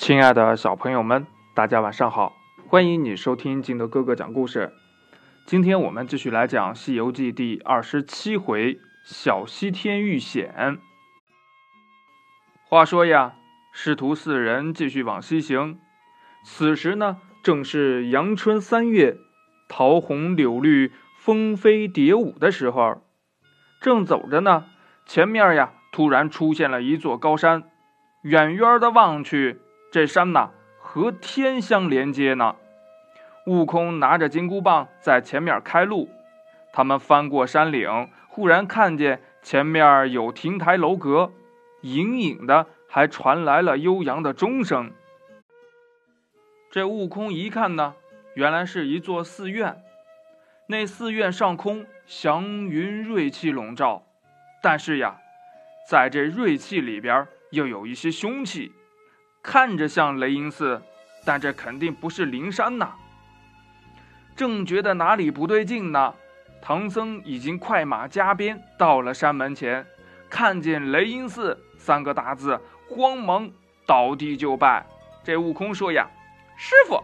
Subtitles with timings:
[0.00, 2.34] 亲爱的小朋友们，大家晚上好！
[2.68, 4.72] 欢迎你收听金德哥哥讲故事。
[5.44, 10.78] 今天我们继续来讲《西游记》第二十七回“小西天遇险”。
[12.66, 13.34] 话说呀，
[13.74, 15.78] 师徒四人继续往西行。
[16.46, 19.18] 此时呢，正是阳春三月，
[19.68, 23.02] 桃红柳绿、蜂飞蝶舞的时候。
[23.82, 24.64] 正走着呢，
[25.04, 27.64] 前面呀，突然出现了一座高山。
[28.22, 29.60] 远远的望去，
[29.90, 32.56] 这山呐和天相连接呢。
[33.46, 36.08] 悟空拿着金箍棒在前面开路，
[36.72, 41.32] 他们翻过山岭，忽然看见前面有亭台楼阁，
[41.80, 44.92] 隐隐的还传来了悠扬的钟声。
[46.70, 47.94] 这悟空一看呢，
[48.34, 49.82] 原来是一座寺院。
[50.68, 54.04] 那寺院上空祥云瑞气笼罩，
[54.62, 55.18] 但是呀，
[55.88, 57.26] 在这瑞气里边。
[57.50, 58.70] 又有一些凶气，
[59.42, 60.80] 看着像雷音寺，
[61.24, 62.92] 但这肯定不是灵山呐。
[64.36, 66.14] 正觉得哪里不对劲呢，
[66.62, 69.84] 唐僧已经快马加鞭到了山门前，
[70.28, 73.50] 看见“雷音寺”三个大字，慌忙
[73.86, 74.84] 倒地就拜。
[75.24, 76.06] 这悟空说呀
[76.56, 77.02] ：“师傅，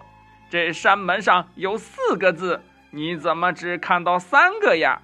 [0.50, 5.00] 这山门上有四个字，你怎么只看到三个呀？”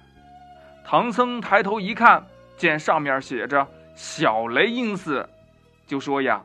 [0.85, 2.25] 唐僧抬头一看，
[2.57, 5.27] 见上面写着“小雷音寺”。
[5.85, 6.41] 就说呀，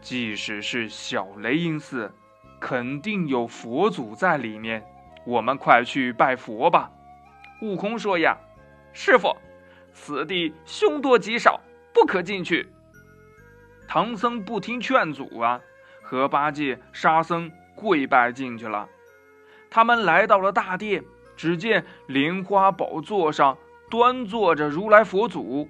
[0.00, 2.12] 即使是小雷音寺，
[2.60, 4.84] 肯定有佛祖在里面。
[5.24, 6.90] 我们快去拜佛吧。
[7.60, 8.38] 悟空说呀
[8.92, 9.36] ：“师傅，
[9.92, 11.60] 此地凶多吉少，
[11.92, 12.68] 不可进去。”
[13.86, 15.60] 唐僧不听劝阻啊，
[16.02, 18.88] 和八戒、沙僧跪拜进去了。
[19.70, 21.04] 他们来到了大殿，
[21.36, 23.58] 只见莲花宝座上
[23.90, 25.68] 端坐着如来佛祖，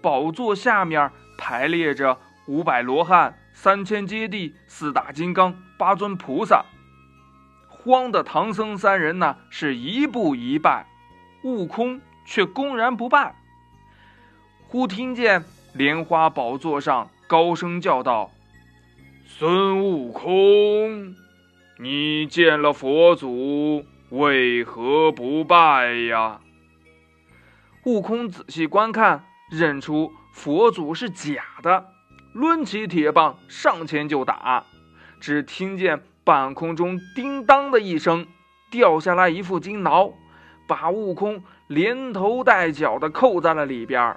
[0.00, 1.10] 宝座下面。
[1.36, 6.66] 排列着五百罗汉、三千揭谛、四大金刚、八尊菩萨，
[7.68, 10.86] 慌的唐僧三人呢是一步一拜，
[11.44, 13.34] 悟空却公然不拜。
[14.66, 18.32] 忽听见莲花宝座上高声叫道
[19.24, 21.14] ：“孙悟空，
[21.78, 26.40] 你见了佛祖，为何不拜呀？”
[27.86, 30.12] 悟空仔细观看，认出。
[30.32, 31.93] 佛祖是假的，
[32.34, 34.64] 抡起铁棒上前就打，
[35.20, 38.26] 只听见半空中叮当的一声，
[38.70, 40.12] 掉下来一副金挠，
[40.66, 44.16] 把悟空连头带脚的扣在了里边。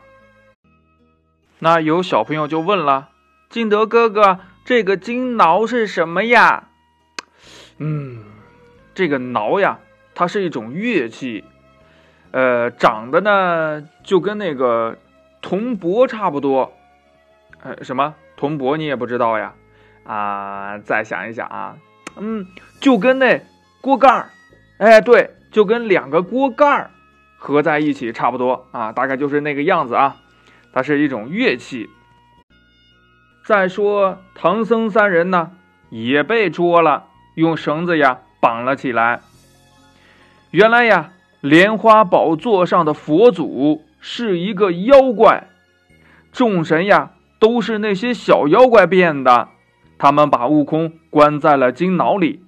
[1.59, 3.09] 那有小朋友就问了
[3.50, 6.69] ：“金德哥哥，这个金挠是什么呀？”
[7.78, 8.23] 嗯，
[8.95, 9.79] 这个挠呀，
[10.16, 11.44] 它是一种乐器，
[12.31, 14.97] 呃，长得呢就跟那个。
[15.39, 16.76] 铜钹差不多，
[17.62, 19.53] 呃，什么铜钵你也不知道呀？
[20.03, 21.78] 啊，再想一想啊，
[22.16, 22.45] 嗯，
[22.79, 23.44] 就跟那
[23.81, 24.29] 锅盖儿，
[24.78, 26.91] 哎，对，就跟两个锅盖儿
[27.38, 30.17] 合在一起差不多啊，大概就是那个样子啊。
[30.72, 31.90] 它是一种乐器。
[33.46, 35.51] 再说唐僧三人呢，
[35.90, 39.22] 也被捉了，用绳子呀绑了起来。
[40.51, 43.84] 原来呀，莲花宝座上的佛祖。
[44.00, 45.47] 是一个妖怪，
[46.31, 49.49] 众神呀都是那些小妖怪变的。
[49.97, 52.43] 他们把悟空关在了金牢里，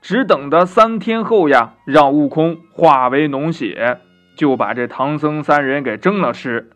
[0.00, 3.98] 只等着三天后呀，让悟空化为脓血，
[4.36, 6.70] 就把这唐僧三人给蒸了吃。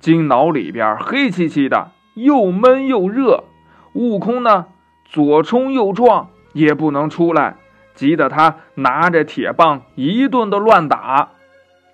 [0.00, 3.44] 金牢里边黑漆漆的，又闷又热。
[3.94, 4.66] 悟空呢，
[5.04, 7.56] 左冲右撞也不能出来，
[7.94, 11.30] 急得他拿着铁棒一顿的乱打，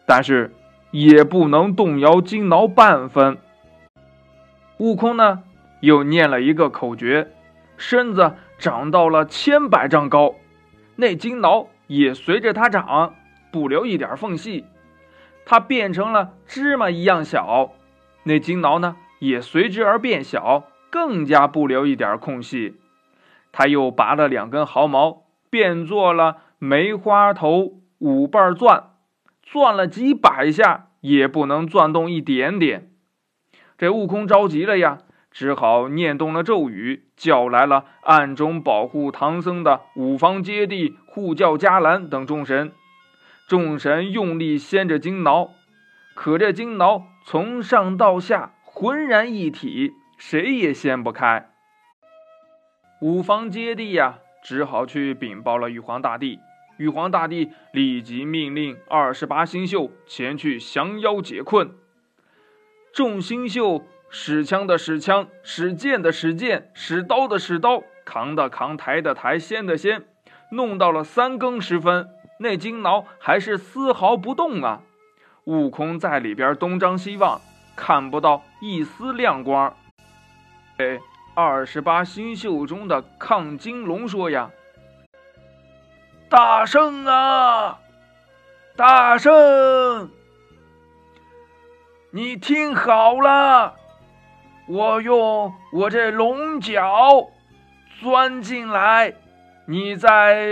[0.07, 0.53] 但是。
[0.95, 3.39] 也不能动摇金挠半分。
[4.83, 5.45] 悟空呢，
[5.79, 7.31] 又念了一个口诀，
[7.77, 10.35] 身子长到了千百丈高，
[10.97, 13.15] 那金挠也随着他长，
[13.53, 14.65] 不留一点缝隙。
[15.47, 17.71] 他变成了芝麻一样小，
[18.25, 22.81] 那金挠呢也随之而变小，更加不留一点空隙。
[23.53, 28.87] 他又拔了两根毫毛，变作了梅花头五瓣钻。
[29.45, 32.91] 转了几百下也不能转动一点点，
[33.83, 34.99] 这悟空着急了呀，
[35.33, 42.71] 只好念动了咒语，叫来了暗中保护唐僧的五方揭谛、护教伽蓝等众神。
[43.49, 45.51] 众神用力掀着金挠，
[46.15, 51.51] 可这金挠从上到下浑然一体，谁也掀不开。
[53.01, 56.39] 五方揭谛呀，只好去禀报了玉皇大帝。
[56.77, 61.82] 玉皇大帝立即命令二十八星宿前去降妖解困。
[62.93, 70.05] 众星宿使枪的使枪，使剑的使剑，使刀的使刀，扛的扛，抬的抬，掀的掀，
[70.51, 74.83] 弄到了三更时分，那金挠还是丝毫不动啊！
[75.45, 77.41] 悟空在里边东张西望，
[77.75, 79.75] 看不到一丝亮光。
[80.77, 81.01] 哎，
[81.35, 84.51] 二十八星宿中的亢金龙说呀
[86.29, 87.79] ：“大圣啊，
[88.77, 90.11] 大圣，
[92.13, 93.75] 你听好了。”
[94.69, 97.29] 我用我这龙角
[98.01, 99.13] 钻进来，
[99.67, 100.47] 你再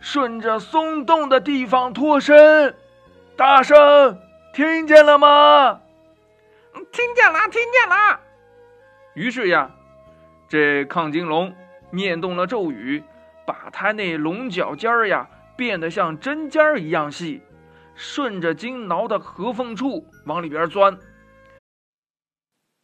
[0.00, 2.74] 顺着松动的地方脱身。
[3.36, 4.18] 大圣，
[4.52, 5.80] 听见了吗？
[6.90, 8.20] 听见了，听见了。
[9.14, 9.70] 于是呀，
[10.48, 11.54] 这亢金龙
[11.90, 13.02] 念动了咒语，
[13.46, 17.42] 把他那龙角尖儿呀变得像针尖儿一样细，
[17.94, 20.98] 顺着金挠的合缝处往里边钻。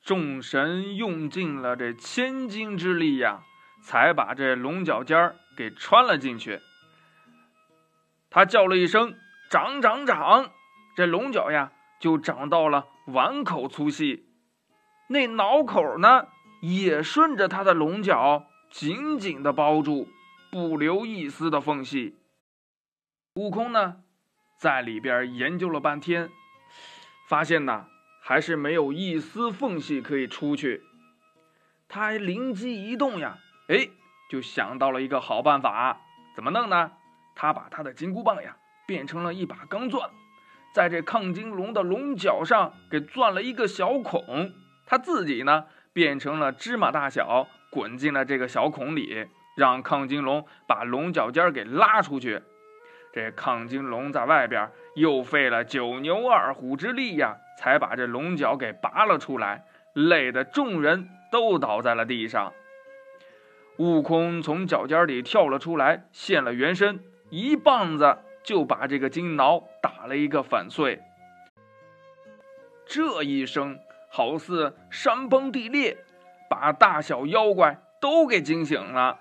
[0.02, 3.42] 众神用尽了这千斤之力呀，
[3.82, 6.60] 才把这龙角尖儿给穿了进去。
[8.30, 9.14] 他叫了一声
[9.50, 10.50] “长长长”，
[10.96, 14.26] 这龙角呀就长到了碗口粗细。
[15.08, 16.28] 那挠口呢，
[16.60, 20.08] 也顺着他的龙角紧紧的包住，
[20.50, 22.18] 不留一丝的缝隙。
[23.34, 24.02] 悟空呢，
[24.58, 26.28] 在里边研究了半天，
[27.26, 27.86] 发现呢。
[28.20, 30.82] 还是没有一丝缝隙可以出去。
[31.88, 33.38] 他灵机一动呀，
[33.68, 33.88] 哎，
[34.30, 35.98] 就想到了一个好办法。
[36.36, 36.92] 怎么弄呢？
[37.34, 40.10] 他把他的金箍棒呀变成了一把钢钻，
[40.74, 44.52] 在这亢金龙的龙角上给钻了一个小孔。
[44.84, 45.64] 他自己呢
[45.94, 49.26] 变成了芝麻大小，滚进了这个小孔里，
[49.56, 52.42] 让亢金龙把龙角尖给拉出去。
[53.18, 57.36] 这亢金龙在外边又费了九牛二虎之力呀。
[57.58, 62.52] 才把这龙角给拔了出来，累得众人都倒在了地上。
[63.78, 67.00] 悟空从脚尖里跳了出来，现了原身，
[67.30, 71.02] 一棒子就把这个金挠打了一个粉碎。
[72.86, 75.96] 这一声好似山崩地裂，
[76.48, 79.18] 把大小妖怪都给惊醒了。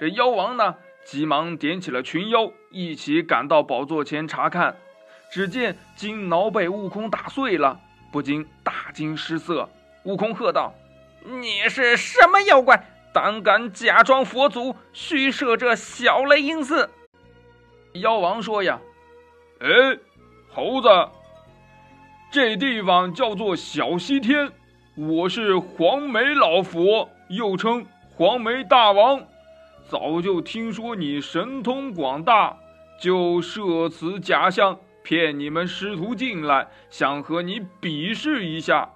[0.00, 0.74] 这妖王呢，
[1.04, 4.76] 急忙点起了群妖，一起赶到宝座前查看。
[5.32, 7.78] 只见金挠被悟空打碎了，
[8.10, 9.68] 不禁大惊失色。
[10.04, 10.74] 悟空喝道
[11.24, 12.84] ：“你是什么妖怪？
[13.12, 16.90] 胆敢假装佛祖，虚设这小雷音寺？”
[17.94, 18.80] 妖王说：“呀，
[19.60, 19.68] 哎，
[20.48, 20.88] 猴子，
[22.32, 24.50] 这地方叫做小西天，
[24.96, 27.86] 我是黄眉老佛，又称
[28.16, 29.24] 黄眉大王。
[29.90, 32.56] 早就听说你神通广大，
[33.00, 38.90] 就设此假象。”骗你们师徒进来，想和你比试一下。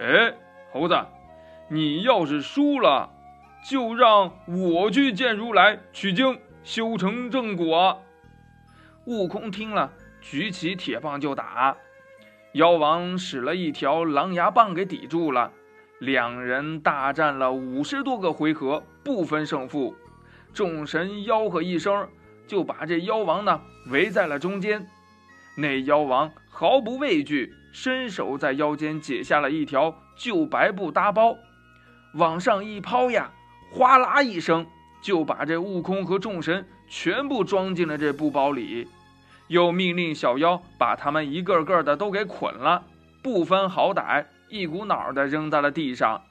[0.00, 0.34] 哎，
[0.72, 0.98] 猴子，
[1.68, 3.10] 你要是输了，
[3.70, 8.02] 就让我去见如来取经，修成正果。
[9.04, 9.92] 悟空听了，
[10.22, 11.76] 举起铁棒就打。
[12.54, 15.52] 妖王使了一条狼牙棒给抵住了。
[15.98, 19.94] 两人大战了五十多个回合，不分胜负。
[20.52, 22.08] 众神吆喝一声，
[22.46, 24.86] 就把这妖王呢围在了中间。
[25.56, 31.36] 那妖王毫不畏惧，伸手在腰间解下了一条旧白布搭包，
[32.14, 33.30] 往上一抛呀，
[33.70, 34.66] 哗啦一声，
[35.02, 38.88] 就把这悟空和众神全部装进了这布包里。
[39.48, 42.84] 又命令小妖把他们一个个的都给捆了，
[43.22, 46.22] 不分好歹，一股脑的扔在了地上。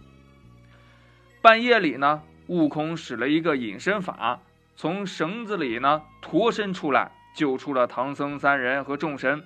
[1.41, 4.41] 半夜里呢，悟空使了一个隐身法，
[4.75, 7.11] 从绳子里呢脱身出来。
[7.33, 9.41] 救出了唐僧三人和众神，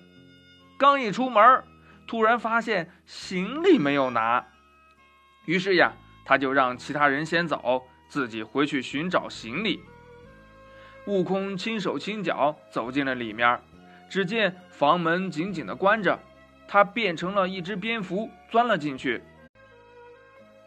[0.76, 1.64] 刚一出门，
[2.08, 4.44] 突然发现行李没有拿，
[5.46, 5.94] 于是呀，
[6.26, 9.80] 他就让其他人先走，自己回去寻找行李。
[11.06, 13.60] 悟空轻手轻脚走进了里面，
[14.10, 16.20] 只见房门紧紧的关着，
[16.68, 19.22] 他变成了一只蝙蝠钻了进去。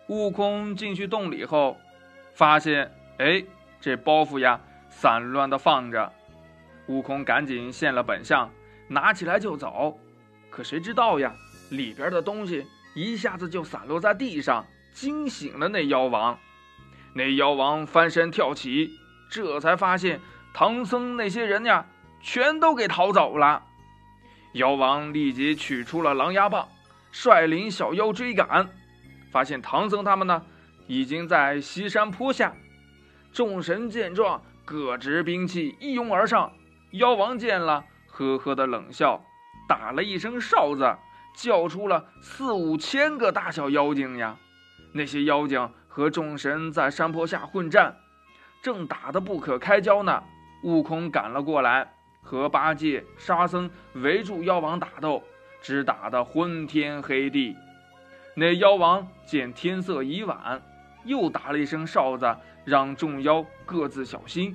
[0.06, 1.76] 悟空进去洞里后，
[2.38, 3.44] 发现，哎，
[3.80, 6.12] 这包袱呀，散乱的放着。
[6.86, 8.48] 悟空赶紧现了本相，
[8.86, 9.98] 拿起来就走。
[10.48, 11.34] 可谁知道呀，
[11.70, 12.64] 里边的东西
[12.94, 16.38] 一下子就散落在地上，惊醒了那妖王。
[17.12, 18.88] 那妖王翻身跳起，
[19.28, 20.20] 这才发现
[20.54, 21.84] 唐僧那些人呀，
[22.22, 23.64] 全都给逃走了。
[24.52, 26.68] 妖王立即取出了狼牙棒，
[27.10, 28.68] 率领小妖追赶。
[29.32, 30.40] 发现唐僧他们呢，
[30.88, 32.52] 已经在西山坡下。
[33.32, 36.50] 众神见状，各执兵器，一拥而上。
[36.92, 39.22] 妖王见了，呵呵的冷笑，
[39.68, 40.96] 打了一声哨子，
[41.36, 44.36] 叫出了四五千个大小妖精呀！
[44.92, 47.94] 那些妖精和众神在山坡下混战，
[48.62, 50.24] 正打得不可开交呢。
[50.64, 51.92] 悟空赶了过来，
[52.22, 55.22] 和八戒、沙僧围住妖王打斗，
[55.60, 57.54] 只打得昏天黑地。
[58.34, 60.62] 那妖王见天色已晚，
[61.08, 64.54] 又打了一声哨子，让众妖各自小心。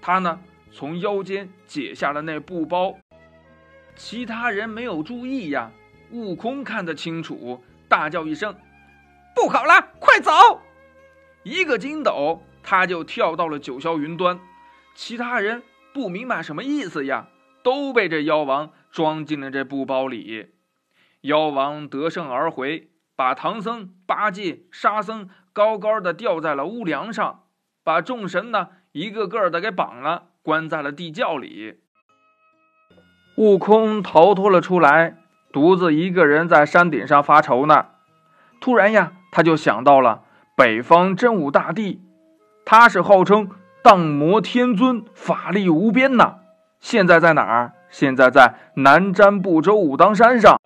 [0.00, 0.40] 他呢，
[0.72, 2.96] 从腰间解下了那布包，
[3.94, 5.70] 其他人没有注意呀。
[6.10, 8.52] 悟空看得清楚，大叫一声
[9.36, 10.32] ：“不好了，快走！”
[11.44, 14.40] 一个筋斗，他就跳到了九霄云端。
[14.94, 15.62] 其他人
[15.94, 17.28] 不明白什么意思呀，
[17.62, 20.50] 都被这妖王装进了这布包里。
[21.20, 27.44] 妖王得胜而回，把唐僧、八戒、沙僧高高的吊在了屋梁上，
[27.84, 31.80] 把众神呢一个个的给绑了，关在了地窖里。
[33.36, 35.16] 悟空逃脱了出来。
[35.52, 37.86] 独自一个人在山顶上发愁呢，
[38.60, 40.22] 突然呀，他就想到了
[40.56, 42.00] 北方真武大帝，
[42.64, 43.50] 他是号称
[43.82, 46.36] 荡魔天尊，法力无边呐。
[46.78, 47.72] 现在在哪儿？
[47.88, 50.60] 现在在南瞻部洲武当山上。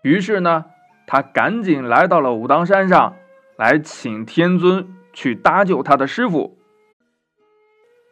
[0.00, 0.64] 于是呢，
[1.06, 3.14] 他赶紧来到了武当山上，
[3.58, 6.56] 来请天尊去搭救他的师傅。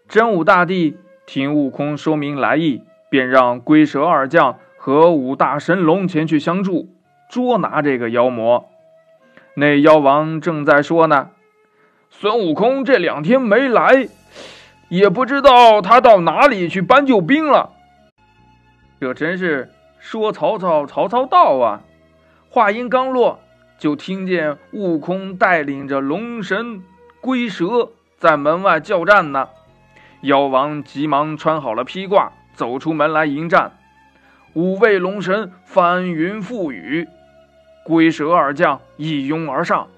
[0.08, 4.58] 真武大帝听悟空说明来意，便让龟蛇二将。
[4.76, 6.94] 和五大神龙前去相助，
[7.28, 8.68] 捉拿这个妖魔。
[9.54, 11.30] 那妖王正在说呢，
[12.08, 14.08] 孙悟空这两天没来，
[14.88, 17.72] 也不知道他到哪里去搬救兵了。
[19.00, 21.82] 这真是说曹操，曹操到啊！
[22.48, 23.40] 话音刚落，
[23.78, 26.82] 就听见悟空带领着龙神
[27.20, 29.48] 龟蛇在门外叫战呢。
[30.22, 33.72] 妖王急忙穿好了披挂，走出门来迎战。
[34.54, 37.06] 五位龙神翻云覆雨，
[37.84, 39.88] 龟蛇二将一拥而上，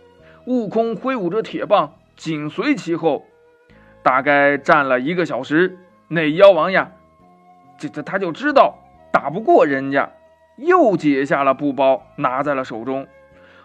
[0.46, 3.24] 悟空挥舞着铁棒紧随其后。
[4.02, 6.90] 大概战了一个小时，那妖王呀，
[7.78, 8.74] 这这他就知道
[9.12, 10.10] 打不过人家，
[10.56, 13.06] 又解下了布包拿在了手中。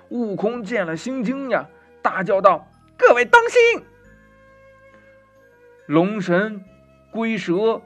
[0.09, 1.67] 悟空见了心惊呀，
[2.01, 2.67] 大叫道
[2.97, 3.83] ：“各位当心！”
[5.87, 6.63] 龙神、
[7.11, 7.81] 龟蛇，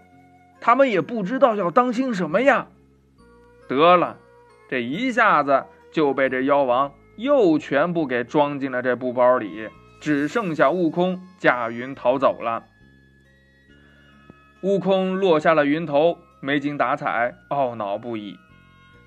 [0.59, 2.67] 他们也不知道要当心什么呀。
[3.67, 4.17] 得了，
[4.69, 9.69] 这一下子就被这妖王又全部给装进了这布包里，
[9.99, 12.65] 只剩下悟空驾云逃走了。
[14.61, 18.37] 悟空落下了云头，没精打采，懊恼不已，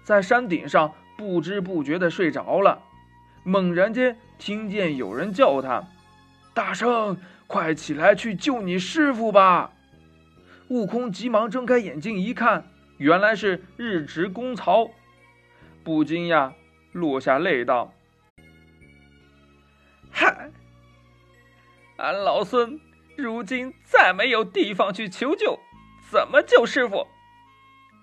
[0.02, 2.82] 在山顶上不知不觉的睡着了。
[3.44, 5.82] 猛然间听见有人叫他
[6.54, 7.16] ：“大圣，
[7.46, 9.72] 快起来去救你师傅吧！”
[10.68, 12.64] 悟空急忙睁开眼睛一看。
[12.98, 14.90] 原来是日值公曹，
[15.82, 16.52] 不禁呀
[16.92, 17.94] 落下泪道
[20.12, 20.50] ：“嗨，
[21.96, 22.78] 俺老孙
[23.16, 25.58] 如今再没有地方去求救，
[26.10, 27.06] 怎么救师傅？”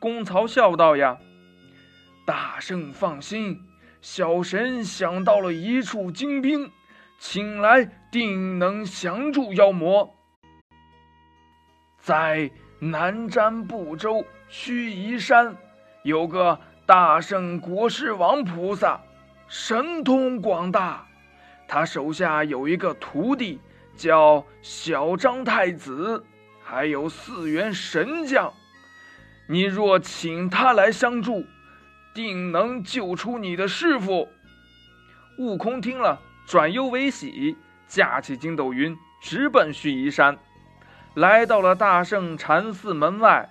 [0.01, 1.19] 公曹笑道：“呀，
[2.25, 3.66] 大圣放心，
[4.09, 6.71] 小神想到了一处精兵，
[7.19, 10.15] 请来定能降住妖魔，
[11.99, 12.49] 在
[12.79, 15.53] 南瞻部洲。”须弥山
[16.03, 19.01] 有个大圣国师王菩萨，
[19.49, 21.05] 神通广大。
[21.67, 23.59] 他手下有一个徒弟
[23.97, 26.25] 叫小张太子，
[26.63, 28.53] 还有四员神将。
[29.47, 31.43] 你若请他来相助，
[32.17, 34.27] 定能救出你的师傅。
[35.37, 37.55] 悟空听了，转忧为喜，
[37.87, 40.35] 驾起筋斗云，直奔须弥山，
[41.13, 43.47] 来到了大圣禅寺门外。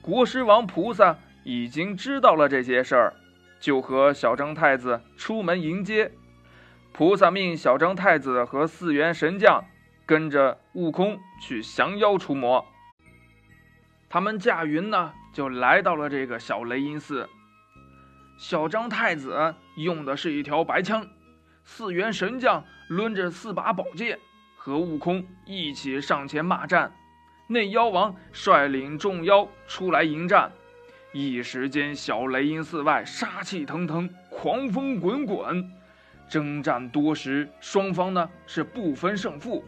[0.00, 3.12] 国师王菩萨已经知道了这些事儿，
[3.60, 6.10] 就和小张太子出门迎接。
[6.94, 9.62] 菩萨命小张太子和四员神将
[10.06, 12.64] 跟着悟空去降妖除魔。
[14.08, 17.28] 他们驾云呢，就来到了这个小雷音寺。
[18.38, 21.04] 小张太子用的是一条白枪，
[21.64, 24.16] 四员神将抡着四把宝剑，
[24.56, 26.92] 和悟空一起上前骂战。
[27.48, 30.52] 那妖王率领众妖出来迎战，
[31.12, 35.68] 一时间小雷音寺外杀气腾腾，狂风滚滚，
[36.28, 39.64] 征战多时，双方呢是不分胜负。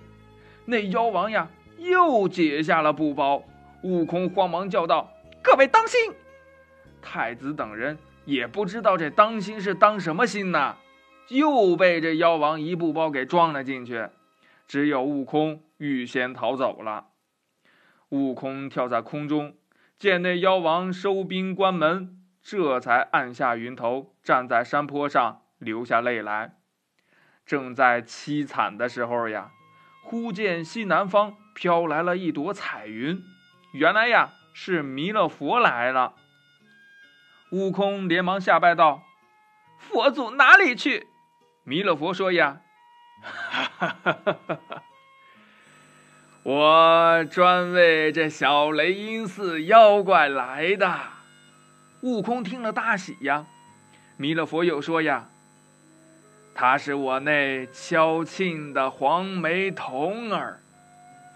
[0.64, 3.42] 那妖王呀又解下了布包，
[3.82, 5.12] 悟空慌忙叫道
[5.42, 5.98] ：“各位当心！”
[7.02, 7.98] 太子等人
[8.30, 10.76] 也不知道这当心是当什么心呢，
[11.30, 14.08] 又被这妖王一布包给装了进去，
[14.68, 17.08] 只有悟空预先逃走了。
[18.10, 19.56] 悟空跳在空中，
[19.98, 26.54] 见那妖王收兵关门，这才按下云头，站在山坡上，流下泪来。
[27.44, 29.50] 正在凄惨的时候呀，
[30.04, 33.20] 忽见西南方飘来了一朵彩云，
[33.72, 36.14] 原来呀是弥勒佛来了。
[37.50, 39.02] 悟空连忙下拜道
[39.78, 41.08] ：“佛祖哪里去？”
[41.64, 42.60] 弥勒佛说：“呀，
[43.22, 44.82] 哈哈哈哈哈哈！
[46.42, 50.98] 我专为这小雷音寺妖怪来的。”
[52.02, 53.46] 悟空听了大喜呀。
[54.16, 55.28] 弥勒佛又说：“呀，
[56.54, 60.62] 他是我那敲磬的黄眉童儿。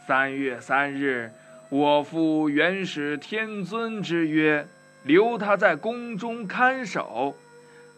[0.06, 1.33] 三月三日，
[1.71, 4.68] 我赴元始天尊之约，
[5.04, 7.34] 留他在宫中看守。”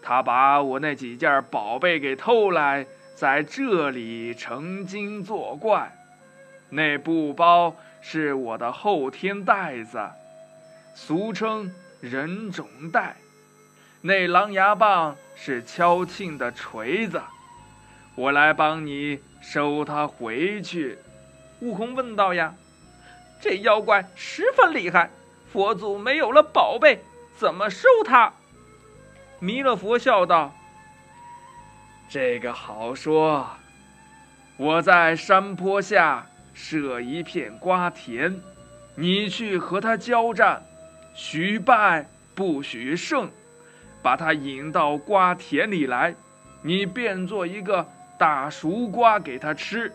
[0.03, 2.87] 他把我那几件宝贝给偷来，
[3.17, 5.91] 在这里成精作怪。
[6.69, 9.99] 那布包是我的后天袋子，
[10.95, 13.17] 俗称人种袋。
[14.01, 17.21] 那狼牙棒是敲磬的锤子，
[18.15, 20.99] 我来帮你收他回去。
[21.61, 22.55] 悟空问道：“呀，
[23.41, 25.11] 这妖怪十分厉害，
[25.53, 27.03] 佛祖没有了宝贝，
[27.37, 28.33] 怎么收他？”
[29.39, 30.55] 弥勒佛笑道
[32.09, 33.47] ：“这个好说。
[34.57, 38.41] 我在山坡下设一片瓜田，
[38.95, 40.63] 你去和他交战，
[41.15, 43.31] 许败不许胜，
[44.03, 46.15] 把他引到瓜田里来，
[46.63, 47.87] 你变做一个
[48.19, 49.93] 大熟瓜给他吃。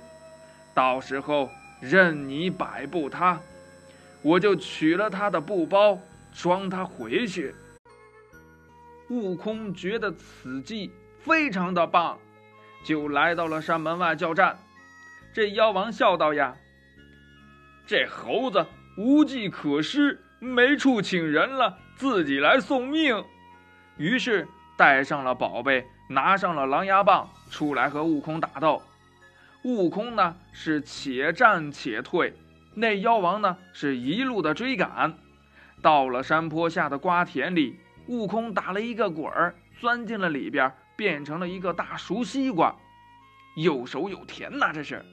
[0.76, 3.40] 到时候任你摆布他，
[4.22, 6.00] 我就取了他的布包，
[6.34, 7.54] 装他回去。”
[9.10, 12.18] 悟空觉得此计非常的棒，
[12.86, 14.58] 就来到了山门外叫战。
[15.34, 16.56] 这妖王笑道：“呀，
[17.86, 18.66] 这猴子
[18.98, 23.24] 无计可施，没处请人了，自己来送命。”
[23.98, 24.48] 于是
[24.78, 28.82] 带上了宝贝，拿上了狼牙棒，出来和悟空打斗。
[29.64, 32.34] 悟空呢是且战且退，
[32.74, 35.14] 那妖王呢是一路的追赶，
[35.82, 37.80] 到了山坡下的瓜田里。
[38.08, 42.76] 悟空打了一个滚儿，钻进了里边，变成了一个大熟西瓜，
[43.56, 44.72] 又熟又甜呐！
[44.74, 45.06] 这是。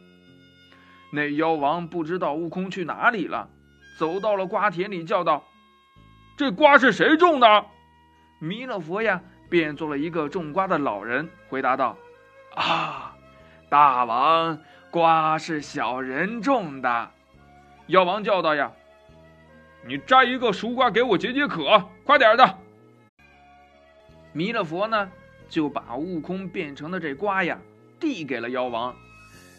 [1.12, 3.48] 那妖王不知道悟空去哪里了，
[3.98, 5.44] 走到了瓜田里，叫道
[6.36, 7.66] ：“这瓜是谁种的？”
[8.40, 11.96] 弥勒佛呀，变做了一个种瓜的老人，回答道
[12.56, 13.14] ：“啊，
[13.68, 14.58] 大王，
[14.90, 17.10] 瓜是小人种的。”
[17.88, 18.70] 妖王叫道：“呀，
[19.86, 22.58] 你摘一个熟瓜给我解解渴，快点的。”
[24.32, 25.10] 弥勒佛呢，
[25.48, 27.58] 就把悟空变成的这瓜呀，
[27.98, 28.94] 递给了妖王。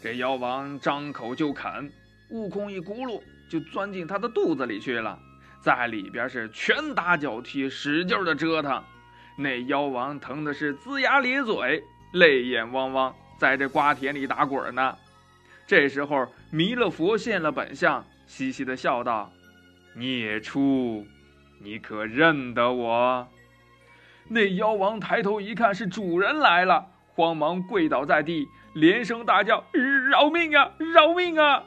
[0.04, 1.92] 这妖王张口就啃，
[2.30, 5.18] 悟空一咕噜就钻进他的肚子里去了，
[5.60, 8.84] 在里边是拳打脚踢，使劲的折腾。
[9.38, 14.96] 那妖王疼的是龇牙咧嘴，泪眼汪汪，在这瓜田里打滚呢。
[15.66, 19.32] 这时候，弥勒佛现了本相，嘻嘻的笑道
[19.98, 21.04] ：“孽畜，
[21.60, 23.28] 你可认得我？”
[24.30, 29.66] 那妖王抬头一看，是主人来了，慌忙跪倒在地，连声大叫
[30.12, 30.72] ：“饶命啊！
[30.78, 31.64] 饶命啊！”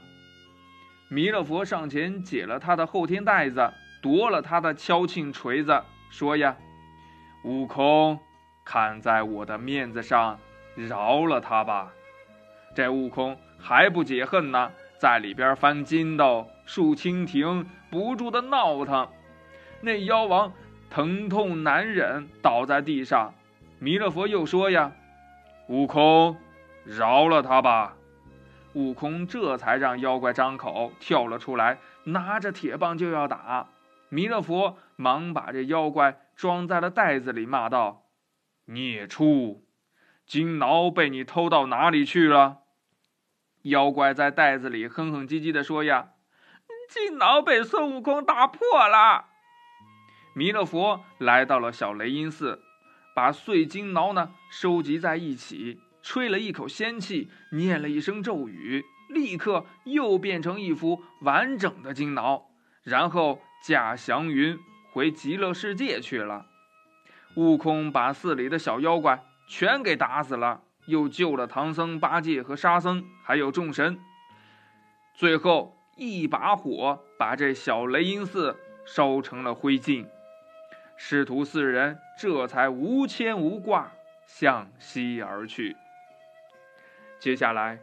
[1.10, 6.56] 弥勒佛上前解了他的后天袋子，夺了他的敲磬锤子，说：“呀，
[7.42, 8.20] 悟空，
[8.64, 10.38] 看在我的面子上，
[10.76, 11.92] 饶了他吧。”
[12.72, 19.08] 这悟空还不解恨呢，在里边翻筋斗、树蜻蜓，不住的闹腾。
[19.80, 20.52] 那妖王。
[20.94, 23.32] 疼痛难忍，倒在地上。
[23.78, 24.92] 弥勒佛又说：“呀，
[25.68, 26.36] 悟空，
[26.84, 27.96] 饶了他吧。”
[28.76, 33.68] 悟空这才让妖怪张口，跳了出来，拿着铁棒就要打。
[34.10, 38.04] 弥勒佛忙把这妖怪装在了袋子里，骂道
[38.68, 39.64] ：“孽畜，
[40.26, 42.58] 金挠被你偷到哪里去了？”
[43.64, 46.10] 妖怪在袋子里哼哼唧唧地说：“呀，
[46.88, 49.26] 金挠被孙悟空打破了。”
[50.34, 52.62] 弥勒佛来到了小雷音寺，
[53.14, 62.46] 把碎金挠呢收集在一起，吹了一口仙气，念了一声咒语，立刻又变成一副完整的金挠，
[62.82, 64.58] 然后驾祥云
[64.92, 66.46] 回极乐世界去了。
[67.36, 73.98] 悟空把寺里的小妖怪全给打死了，又救了唐僧、八戒和沙僧，还有众神，
[75.14, 80.06] 最后一把火把这小雷音寺烧成了灰烬。
[80.96, 83.92] 师徒四人这才无牵无挂
[84.26, 85.76] 向西而去。
[87.18, 87.78] 接下来，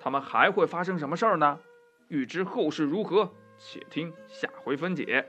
[0.00, 1.58] 他们还会发生什么事儿呢？
[2.08, 5.28] 欲知后事如何，且听下回分解。